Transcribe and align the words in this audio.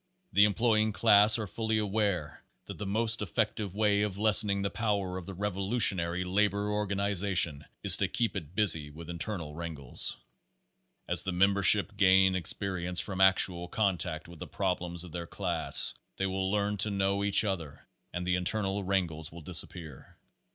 The 0.33 0.45
employing 0.45 0.93
class 0.93 1.37
are 1.37 1.45
fully 1.45 1.77
aware 1.77 2.43
that 2.65 2.79
the 2.79 2.87
most 2.87 3.21
effective 3.21 3.75
way 3.75 4.01
of 4.01 4.17
lessening 4.17 4.63
the 4.63 4.71
power 4.71 5.15
of 5.19 5.27
the 5.27 5.35
rev 5.35 5.53
olutionary 5.53 6.23
labor 6.25 6.71
organization 6.71 7.65
is 7.83 7.97
to 7.97 8.07
keep 8.07 8.35
it 8.35 8.55
busy 8.55 8.89
with 8.89 9.11
internal 9.11 9.53
wrangles. 9.53 10.17
As 11.07 11.23
the 11.23 11.31
membership 11.31 11.97
gain 11.97 12.33
experience 12.33 12.99
from 12.99 13.21
actual 13.21 13.67
contact 13.67 14.27
with 14.27 14.39
the 14.39 14.47
problems 14.47 15.03
of 15.03 15.11
their 15.11 15.27
class 15.27 15.93
they 16.17 16.25
will 16.25 16.49
learn 16.49 16.77
to 16.77 16.89
know 16.89 17.23
each 17.23 17.43
other 17.43 17.85
and 18.11 18.25
the 18.25 18.37
internal 18.37 18.83
wrangles 18.83 19.31
will 19.31 19.41
dis 19.41 19.61
appear. 19.61 20.17